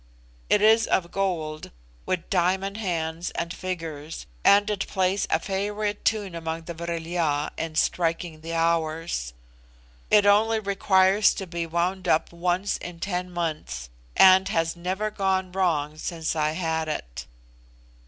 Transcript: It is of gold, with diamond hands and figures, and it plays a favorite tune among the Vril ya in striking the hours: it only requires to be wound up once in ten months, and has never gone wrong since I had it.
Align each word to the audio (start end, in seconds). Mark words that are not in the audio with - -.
It 0.49 0.63
is 0.63 0.87
of 0.87 1.11
gold, 1.11 1.69
with 2.07 2.31
diamond 2.31 2.77
hands 2.77 3.29
and 3.35 3.53
figures, 3.53 4.25
and 4.43 4.67
it 4.67 4.87
plays 4.87 5.27
a 5.29 5.39
favorite 5.39 6.03
tune 6.05 6.33
among 6.33 6.63
the 6.63 6.73
Vril 6.73 7.05
ya 7.05 7.49
in 7.55 7.75
striking 7.75 8.41
the 8.41 8.55
hours: 8.55 9.35
it 10.09 10.25
only 10.25 10.59
requires 10.59 11.35
to 11.35 11.45
be 11.45 11.67
wound 11.67 12.07
up 12.07 12.33
once 12.33 12.77
in 12.77 12.99
ten 12.99 13.29
months, 13.29 13.91
and 14.17 14.47
has 14.49 14.75
never 14.75 15.11
gone 15.11 15.51
wrong 15.51 15.99
since 15.99 16.35
I 16.35 16.53
had 16.53 16.87
it. 16.87 17.27